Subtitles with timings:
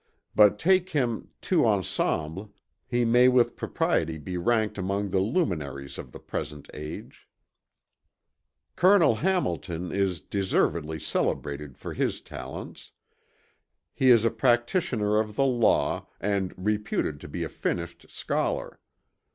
[0.33, 2.51] But take him tout en semble,
[2.87, 7.29] he may with propriety be ranked among the Luminaries of the present age."
[8.75, 9.13] "Col.
[9.13, 12.93] Hamilton is deservedly celebrated for his talents.
[13.93, 18.79] He is a practitioner of the Law, and reputed to be a finished Scholar.